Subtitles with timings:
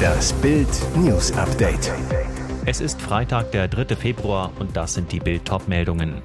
[0.00, 1.92] Das Bild News Update.
[2.64, 3.96] Es ist Freitag, der 3.
[3.96, 6.22] Februar und das sind die Bild meldungen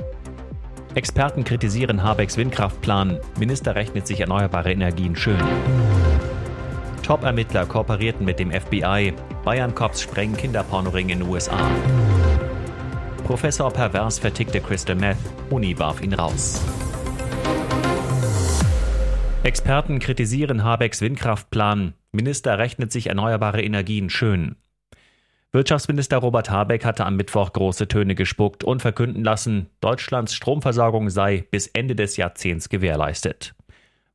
[0.96, 3.20] Experten kritisieren Habecks Windkraftplan.
[3.38, 5.44] Minister rechnet sich erneuerbare Energien schön.
[7.04, 9.14] Top-Ermittler kooperierten mit dem FBI.
[9.44, 11.60] Bayern-Cops sprengen Kinderpornoring in USA.
[13.26, 15.18] Professor Pervers vertickte Crystal Meth.
[15.50, 16.62] Uni warf ihn raus.
[19.46, 21.94] Experten kritisieren Habecks Windkraftplan.
[22.12, 24.56] Minister rechnet sich erneuerbare Energien schön.
[25.52, 31.46] Wirtschaftsminister Robert Habeck hatte am Mittwoch große Töne gespuckt und verkünden lassen, Deutschlands Stromversorgung sei
[31.52, 33.54] bis Ende des Jahrzehnts gewährleistet.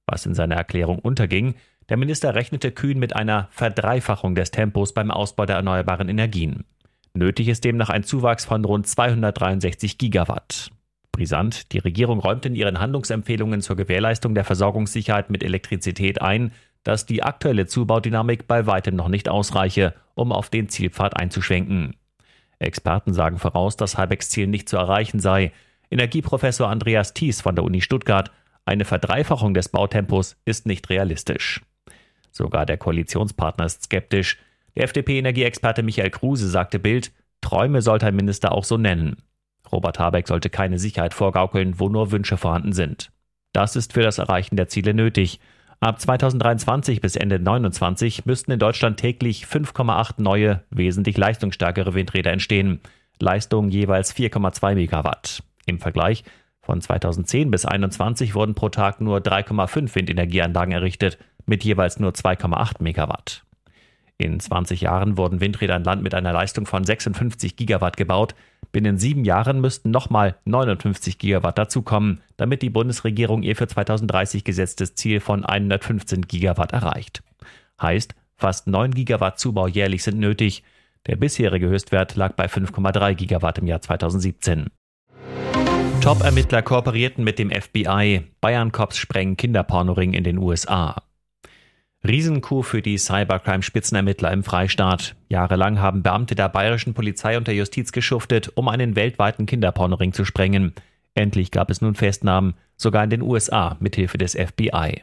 [0.04, 1.54] Was in seiner Erklärung unterging,
[1.90, 6.64] der Minister rechnete kühn mit einer Verdreifachung des Tempos beim Ausbau der erneuerbaren Energien.
[7.14, 10.72] Nötig ist demnach ein Zuwachs von rund 263 Gigawatt.
[11.12, 16.52] Brisant, die Regierung räumt in ihren Handlungsempfehlungen zur Gewährleistung der Versorgungssicherheit mit Elektrizität ein,
[16.82, 21.96] dass die aktuelle Zubaudynamik bei weitem noch nicht ausreiche, um auf den Zielpfad einzuschwenken.
[22.58, 25.52] Experten sagen voraus, dass Habecks Ziel nicht zu erreichen sei.
[25.90, 28.30] Energieprofessor Andreas Thies von der Uni Stuttgart,
[28.64, 31.62] eine Verdreifachung des Bautempos ist nicht realistisch.
[32.30, 34.38] Sogar der Koalitionspartner ist skeptisch.
[34.76, 39.16] Der FDP-Energieexperte Michael Kruse sagte Bild, Träume sollte ein Minister auch so nennen.
[39.72, 43.10] Robert Habeck sollte keine Sicherheit vorgaukeln, wo nur Wünsche vorhanden sind.
[43.52, 45.40] Das ist für das Erreichen der Ziele nötig.
[45.80, 52.80] Ab 2023 bis Ende 2029 müssten in Deutschland täglich 5,8 neue, wesentlich leistungsstärkere Windräder entstehen.
[53.18, 55.42] Leistung jeweils 4,2 Megawatt.
[55.66, 56.24] Im Vergleich
[56.60, 62.82] von 2010 bis 2021 wurden pro Tag nur 3,5 Windenergieanlagen errichtet, mit jeweils nur 2,8
[62.82, 63.44] Megawatt.
[64.18, 68.34] In 20 Jahren wurden Windräder an Land mit einer Leistung von 56 Gigawatt gebaut.
[68.72, 74.94] Binnen sieben Jahren müssten nochmal 59 Gigawatt dazukommen, damit die Bundesregierung ihr für 2030 gesetztes
[74.94, 77.22] Ziel von 115 Gigawatt erreicht.
[77.82, 80.62] Heißt, fast 9 Gigawatt Zubau jährlich sind nötig.
[81.06, 84.68] Der bisherige Höchstwert lag bei 5,3 Gigawatt im Jahr 2017.
[86.00, 88.22] Top-Ermittler kooperierten mit dem FBI.
[88.40, 91.02] Bayern-Cops sprengen Kinderpornoring in den USA.
[92.02, 95.16] Riesenkuh für die Cybercrime-Spitzenermittler im Freistaat.
[95.28, 100.24] Jahrelang haben Beamte der bayerischen Polizei und der Justiz geschuftet, um einen weltweiten Kinderpornoring zu
[100.24, 100.72] sprengen.
[101.14, 105.02] Endlich gab es nun Festnahmen, sogar in den USA, mithilfe des FBI.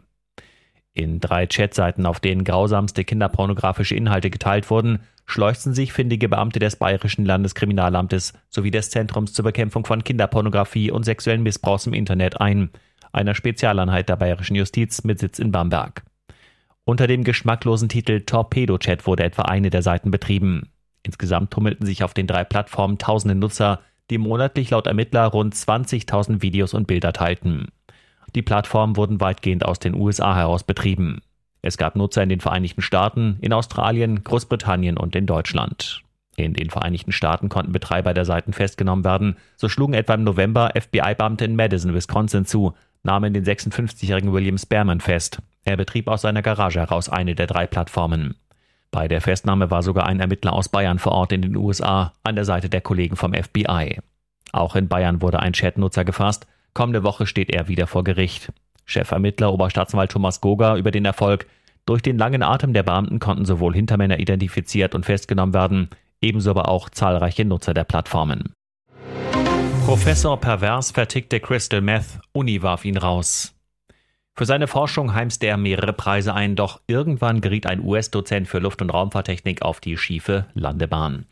[0.95, 6.77] In drei Chatseiten, auf denen grausamste kinderpornografische Inhalte geteilt wurden, schleuchten sich findige Beamte des
[6.77, 12.71] Bayerischen Landeskriminalamtes sowie des Zentrums zur Bekämpfung von Kinderpornografie und sexuellen Missbrauchs im Internet ein,
[13.11, 16.06] einer Spezialeinheit der bayerischen Justiz mit Sitz in Bamberg.
[16.87, 20.69] Unter dem geschmacklosen Titel Torpedo Chat wurde etwa eine der Seiten betrieben.
[21.03, 26.41] Insgesamt tummelten sich auf den drei Plattformen tausende Nutzer, die monatlich laut Ermittler rund 20.000
[26.41, 27.67] Videos und Bilder teilten.
[28.35, 31.19] Die Plattformen wurden weitgehend aus den USA heraus betrieben.
[31.61, 36.03] Es gab Nutzer in den Vereinigten Staaten, in Australien, Großbritannien und in Deutschland.
[36.37, 39.35] In den Vereinigten Staaten konnten Betreiber der Seiten festgenommen werden.
[39.57, 45.01] So schlugen etwa im November FBI-Beamte in Madison, Wisconsin zu, nahmen den 56-jährigen William Spearman
[45.01, 45.41] fest.
[45.67, 48.35] Er betrieb aus seiner Garage heraus eine der drei Plattformen.
[48.89, 52.35] Bei der Festnahme war sogar ein Ermittler aus Bayern vor Ort in den USA an
[52.35, 53.99] der Seite der Kollegen vom FBI.
[54.53, 56.47] Auch in Bayern wurde ein Chatnutzer gefasst.
[56.73, 58.53] Kommende Woche steht er wieder vor Gericht.
[58.85, 61.47] Chefermittler Oberstaatsanwalt Thomas Goga über den Erfolg.
[61.85, 65.89] Durch den langen Atem der Beamten konnten sowohl Hintermänner identifiziert und festgenommen werden,
[66.21, 68.53] ebenso aber auch zahlreiche Nutzer der Plattformen.
[69.85, 73.56] Professor Pervers vertickte Crystal Meth, Uni warf ihn raus.
[74.37, 78.83] Für seine Forschung heimste er mehrere Preise ein, doch irgendwann geriet ein US-Dozent für Luft-
[78.83, 81.25] und Raumfahrttechnik auf die schiefe Landebahn.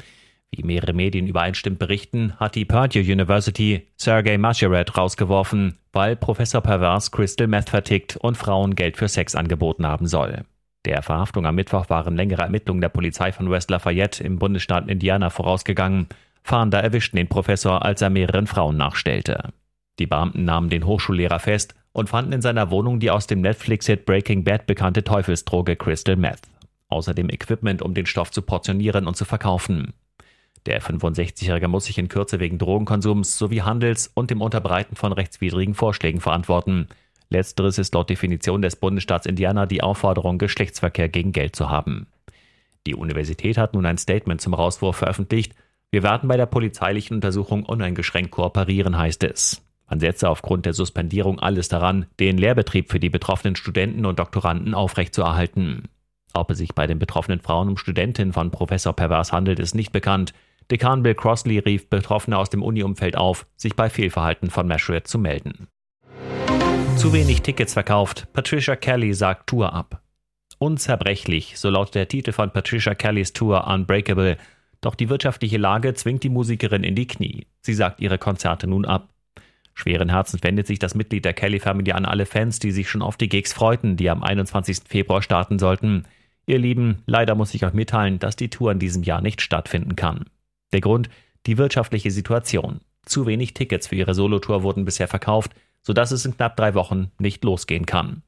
[0.49, 7.11] Wie mehrere Medien übereinstimmend berichten, hat die Purdue University Sergei Masherat rausgeworfen, weil Professor Pervers
[7.11, 10.43] Crystal Meth vertickt und Frauen Geld für Sex angeboten haben soll.
[10.85, 15.29] Der Verhaftung am Mittwoch waren längere Ermittlungen der Polizei von West Lafayette im Bundesstaat Indiana
[15.29, 16.07] vorausgegangen.
[16.41, 19.53] Fahnder erwischten den Professor, als er mehreren Frauen nachstellte.
[19.99, 24.05] Die Beamten nahmen den Hochschullehrer fest und fanden in seiner Wohnung die aus dem Netflix-Hit
[24.05, 26.41] Breaking Bad bekannte Teufelsdroge Crystal Meth.
[26.89, 29.93] Außerdem Equipment, um den Stoff zu portionieren und zu verkaufen.
[30.65, 35.75] Der 65-Jährige muss sich in Kürze wegen Drogenkonsums sowie Handels und dem Unterbreiten von rechtswidrigen
[35.75, 36.87] Vorschlägen verantworten.
[37.29, 42.07] Letzteres ist laut Definition des Bundesstaats Indiana die Aufforderung, Geschlechtsverkehr gegen Geld zu haben.
[42.87, 45.53] Die Universität hat nun ein Statement zum Rauswurf veröffentlicht.
[45.91, 49.64] Wir werden bei der polizeilichen Untersuchung uneingeschränkt kooperieren, heißt es.
[49.89, 54.73] Man setze aufgrund der Suspendierung alles daran, den Lehrbetrieb für die betroffenen Studenten und Doktoranden
[54.73, 55.89] aufrechtzuerhalten.
[56.33, 59.91] Ob es sich bei den betroffenen Frauen um Studentinnen von Professor Pervers handelt, ist nicht
[59.91, 60.33] bekannt.
[60.71, 65.19] Dekan Bill Crossley rief Betroffene aus dem Uni-Umfeld auf, sich bei Fehlverhalten von Mashred zu
[65.19, 65.67] melden.
[66.97, 68.27] Zu wenig Tickets verkauft.
[68.33, 70.01] Patricia Kelly sagt Tour ab.
[70.57, 74.37] Unzerbrechlich, so lautet der Titel von Patricia Kellys Tour Unbreakable.
[74.81, 77.47] Doch die wirtschaftliche Lage zwingt die Musikerin in die Knie.
[77.61, 79.09] Sie sagt ihre Konzerte nun ab.
[79.75, 83.17] Schweren Herzens wendet sich das Mitglied der Kelly-Familie an alle Fans, die sich schon auf
[83.17, 84.77] die Gigs freuten, die am 21.
[84.87, 86.05] Februar starten sollten.
[86.47, 89.95] Ihr Lieben, leider muss ich euch mitteilen, dass die Tour in diesem Jahr nicht stattfinden
[89.95, 90.25] kann.
[90.71, 91.09] Der Grund?
[91.45, 92.79] Die wirtschaftliche Situation.
[93.05, 95.51] Zu wenig Tickets für ihre Solotour wurden bisher verkauft,
[95.83, 98.23] sodass es in knapp drei Wochen nicht losgehen kann.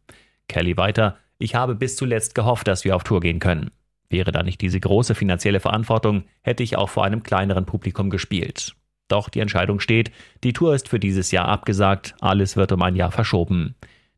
[0.47, 3.71] Kelly weiter, ich habe bis zuletzt gehofft, dass wir auf Tour gehen können.
[4.09, 8.75] Wäre da nicht diese große finanzielle Verantwortung, hätte ich auch vor einem kleineren Publikum gespielt.
[9.07, 10.12] Doch die Entscheidung steht,
[10.44, 13.75] die Tour ist für dieses Jahr abgesagt, alles wird um ein Jahr verschoben.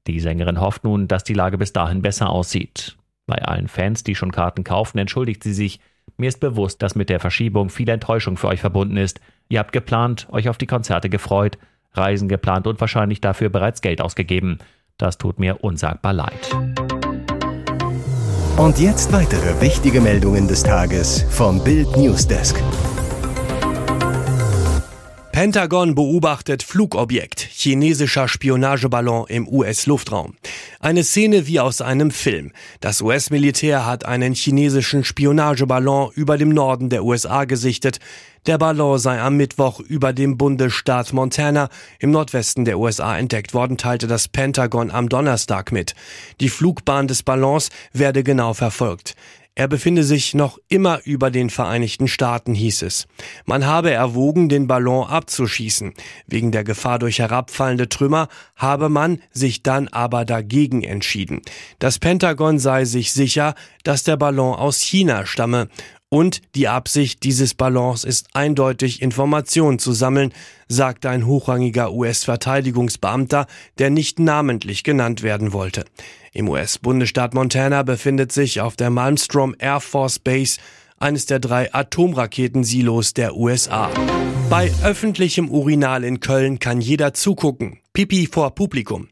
[0.07, 2.97] Die Sängerin hofft nun, dass die Lage bis dahin besser aussieht.
[3.27, 5.79] Bei allen Fans, die schon Karten kaufen, entschuldigt sie sich.
[6.17, 9.21] Mir ist bewusst, dass mit der Verschiebung viel Enttäuschung für euch verbunden ist.
[9.49, 11.59] Ihr habt geplant, euch auf die Konzerte gefreut,
[11.93, 14.57] Reisen geplant und wahrscheinlich dafür bereits Geld ausgegeben.
[14.97, 16.49] Das tut mir unsagbar leid.
[18.57, 22.61] Und jetzt weitere wichtige Meldungen des Tages vom Bild Newsdesk.
[25.39, 30.33] Pentagon beobachtet Flugobjekt, chinesischer Spionageballon im US-Luftraum.
[30.81, 32.51] Eine Szene wie aus einem Film.
[32.81, 37.99] Das US-Militär hat einen chinesischen Spionageballon über dem Norden der USA gesichtet.
[38.47, 41.69] Der Ballon sei am Mittwoch über dem Bundesstaat Montana
[41.99, 45.95] im Nordwesten der USA entdeckt worden, teilte das Pentagon am Donnerstag mit.
[46.41, 49.15] Die Flugbahn des Ballons werde genau verfolgt.
[49.59, 53.07] Er befinde sich noch immer über den Vereinigten Staaten, hieß es.
[53.43, 55.95] Man habe erwogen, den Ballon abzuschießen.
[56.27, 61.41] Wegen der Gefahr durch herabfallende Trümmer habe man sich dann aber dagegen entschieden.
[61.77, 63.53] Das Pentagon sei sich sicher,
[63.83, 65.67] dass der Ballon aus China stamme
[66.09, 70.33] und die Absicht dieses Ballons ist eindeutig, Informationen zu sammeln,
[70.67, 73.45] sagte ein hochrangiger US-Verteidigungsbeamter,
[73.77, 75.85] der nicht namentlich genannt werden wollte.
[76.33, 80.59] Im US-Bundesstaat Montana befindet sich auf der Malmstrom Air Force Base
[80.99, 83.89] eines der drei Atomraketensilos der USA.
[84.49, 87.79] Bei öffentlichem Urinal in Köln kann jeder zugucken.
[87.93, 89.09] Pipi vor Publikum.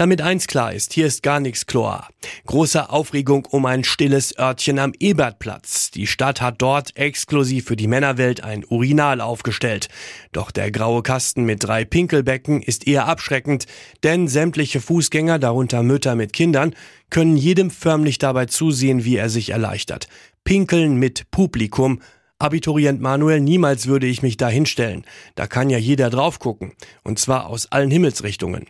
[0.00, 2.08] Damit eins klar ist, hier ist gar nichts Chlor.
[2.46, 5.90] Große Aufregung um ein stilles Örtchen am Ebertplatz.
[5.90, 9.88] Die Stadt hat dort exklusiv für die Männerwelt ein Urinal aufgestellt.
[10.32, 13.66] Doch der graue Kasten mit drei Pinkelbecken ist eher abschreckend,
[14.02, 16.74] denn sämtliche Fußgänger, darunter Mütter mit Kindern,
[17.10, 20.08] können jedem förmlich dabei zusehen, wie er sich erleichtert.
[20.44, 22.00] Pinkeln mit Publikum
[22.40, 25.04] Abiturient Manuel, niemals würde ich mich da hinstellen.
[25.34, 26.72] Da kann ja jeder drauf gucken.
[27.04, 28.66] Und zwar aus allen Himmelsrichtungen.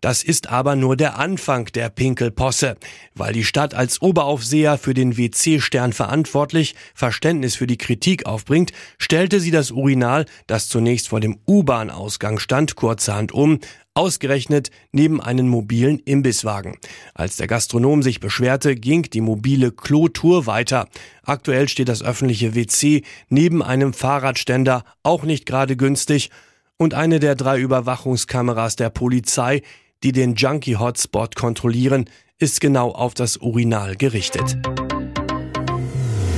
[0.00, 2.76] Das ist aber nur der Anfang der Pinkelposse.
[3.14, 9.40] Weil die Stadt als Oberaufseher für den WC-Stern verantwortlich Verständnis für die Kritik aufbringt, stellte
[9.40, 13.60] sie das Urinal, das zunächst vor dem U-Bahn-Ausgang stand, kurzerhand um
[13.96, 16.78] Ausgerechnet neben einen mobilen Imbisswagen.
[17.14, 20.88] Als der Gastronom sich beschwerte, ging die mobile Klotour weiter.
[21.22, 26.30] Aktuell steht das öffentliche WC neben einem Fahrradständer, auch nicht gerade günstig,
[26.76, 29.62] und eine der drei Überwachungskameras der Polizei,
[30.02, 34.56] die den Junkie-Hotspot kontrollieren, ist genau auf das Urinal gerichtet.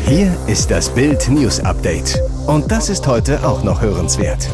[0.07, 2.21] Hier ist das Bild News Update.
[2.47, 4.49] Und das ist heute auch noch hörenswert.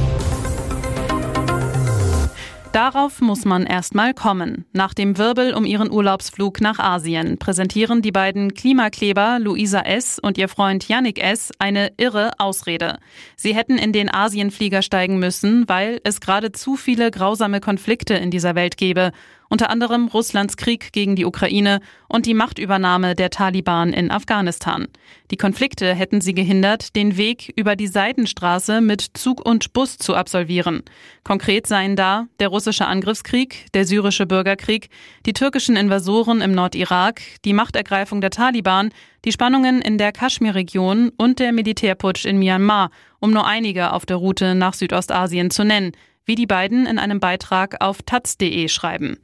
[2.73, 4.65] Darauf muss man erstmal kommen.
[4.73, 10.19] Nach dem Wirbel um ihren Urlaubsflug nach Asien präsentieren die beiden Klimakleber Luisa S.
[10.19, 11.53] und ihr Freund Yannick S.
[11.59, 12.99] eine irre Ausrede.
[13.37, 18.31] Sie hätten in den Asienflieger steigen müssen, weil es gerade zu viele grausame Konflikte in
[18.31, 19.13] dieser Welt gebe
[19.53, 24.89] unter anderem Russlands Krieg gegen die Ukraine und die Machtübernahme der Taliban in Afghanistan.
[25.31, 30.15] Die Konflikte hätten sie gehindert, den Weg über die Seidenstraße mit Zug und Bus zu
[30.15, 30.85] absolvieren.
[31.23, 34.89] Konkret seien da der russische Angriffskrieg, der syrische Bürgerkrieg,
[35.27, 38.89] die türkischen Invasoren im Nordirak, die Machtergreifung der Taliban,
[39.27, 42.91] die Spannungen in der Kaschmir-Region und der Militärputsch in Myanmar,
[43.21, 45.93] um nur einige auf der Route nach Südostasien zu nennen
[46.25, 49.19] wie die beiden in einem Beitrag auf taz.de schreiben.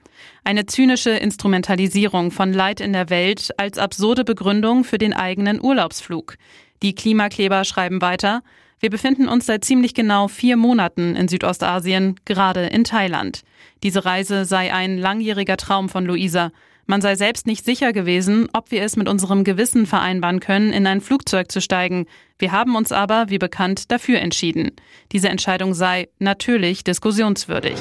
[0.44, 6.36] Eine zynische Instrumentalisierung von Leid in der Welt als absurde Begründung für den eigenen Urlaubsflug.
[6.82, 8.42] Die Klimakleber schreiben weiter,
[8.80, 13.42] wir befinden uns seit ziemlich genau vier Monaten in Südostasien, gerade in Thailand.
[13.82, 16.52] Diese Reise sei ein langjähriger Traum von Luisa.
[16.90, 20.86] Man sei selbst nicht sicher gewesen, ob wir es mit unserem Gewissen vereinbaren können, in
[20.86, 22.06] ein Flugzeug zu steigen.
[22.38, 24.70] Wir haben uns aber, wie bekannt, dafür entschieden.
[25.12, 27.74] Diese Entscheidung sei natürlich diskussionswürdig.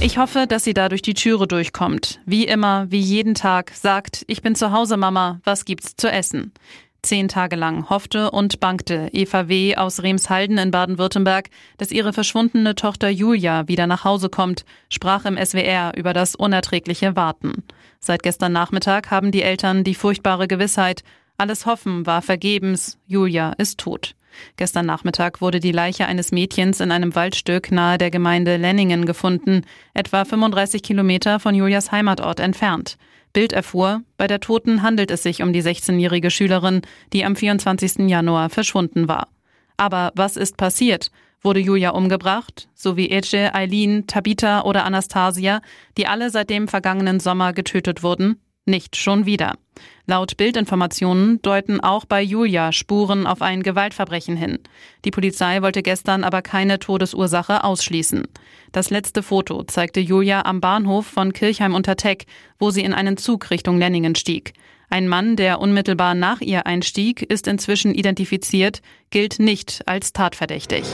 [0.00, 2.20] Ich hoffe, dass sie da durch die Türe durchkommt.
[2.24, 6.52] Wie immer, wie jeden Tag, sagt, ich bin zu Hause, Mama, was gibt's zu essen?
[7.06, 9.76] Zehn Tage lang hoffte und bangte Eva W.
[9.76, 15.38] aus Remshalden in Baden-Württemberg, dass ihre verschwundene Tochter Julia wieder nach Hause kommt, sprach im
[15.38, 17.62] SWR über das unerträgliche Warten.
[18.00, 21.04] Seit gestern Nachmittag haben die Eltern die furchtbare Gewissheit,
[21.38, 24.16] alles Hoffen war vergebens, Julia ist tot.
[24.56, 29.62] Gestern Nachmittag wurde die Leiche eines Mädchens in einem Waldstück nahe der Gemeinde Lenningen gefunden,
[29.94, 32.96] etwa 35 Kilometer von Julias Heimatort entfernt.
[33.36, 36.80] Bild erfuhr, bei der Toten handelt es sich um die 16-jährige Schülerin,
[37.12, 38.08] die am 24.
[38.08, 39.28] Januar verschwunden war.
[39.76, 41.10] Aber was ist passiert?
[41.42, 45.60] Wurde Julia umgebracht, so wie Ece, Eileen, Tabitha oder Anastasia,
[45.98, 48.40] die alle seit dem vergangenen Sommer getötet wurden?
[48.68, 49.54] Nicht schon wieder.
[50.06, 54.58] Laut Bildinformationen deuten auch bei Julia Spuren auf ein Gewaltverbrechen hin.
[55.04, 58.24] Die Polizei wollte gestern aber keine Todesursache ausschließen.
[58.72, 62.26] Das letzte Foto zeigte Julia am Bahnhof von Kirchheim unter Teck,
[62.58, 64.52] wo sie in einen Zug Richtung Lenningen stieg.
[64.90, 70.84] Ein Mann, der unmittelbar nach ihr einstieg, ist inzwischen identifiziert, gilt nicht als tatverdächtig.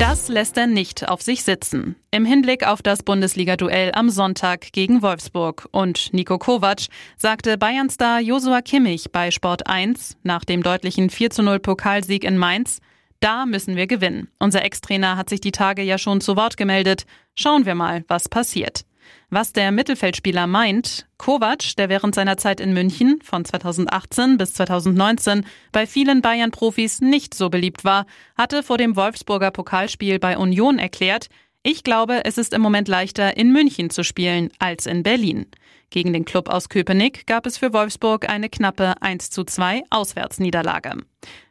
[0.00, 1.94] Das lässt er nicht auf sich sitzen.
[2.10, 5.68] Im Hinblick auf das Bundesliga-Duell am Sonntag gegen Wolfsburg.
[5.72, 6.86] Und Nico Kovac
[7.18, 12.78] sagte Bayern-Star Josua Kimmich bei Sport 1 nach dem deutlichen 4 0 Pokalsieg in Mainz,
[13.20, 14.28] da müssen wir gewinnen.
[14.38, 17.04] Unser Ex-Trainer hat sich die Tage ja schon zu Wort gemeldet.
[17.34, 18.86] Schauen wir mal, was passiert.
[19.28, 25.46] Was der Mittelfeldspieler meint, Kovac, der während seiner Zeit in München von 2018 bis 2019
[25.72, 31.28] bei vielen Bayern-Profis nicht so beliebt war, hatte vor dem Wolfsburger Pokalspiel bei Union erklärt,
[31.62, 35.46] ich glaube, es ist im Moment leichter, in München zu spielen als in Berlin.
[35.90, 40.92] Gegen den Club aus Köpenick gab es für Wolfsburg eine knappe 1 zu 2 Auswärtsniederlage.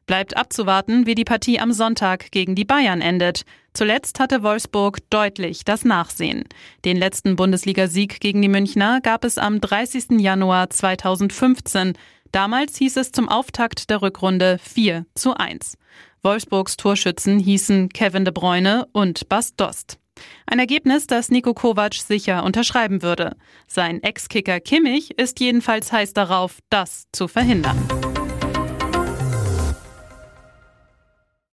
[0.08, 3.44] Bleibt abzuwarten, wie die Partie am Sonntag gegen die Bayern endet.
[3.74, 6.46] Zuletzt hatte Wolfsburg deutlich das Nachsehen.
[6.86, 10.20] Den letzten Bundesligasieg gegen die Münchner gab es am 30.
[10.20, 11.94] Januar 2015.
[12.32, 15.78] Damals hieß es zum Auftakt der Rückrunde 4 zu 1.
[16.22, 20.00] Wolfsburgs Torschützen hießen Kevin de Bruyne und Bas Dost.
[20.46, 23.36] Ein Ergebnis, das Nico Kovac sicher unterschreiben würde.
[23.68, 27.78] Sein Ex-Kicker Kimmich ist jedenfalls heiß darauf, das zu verhindern.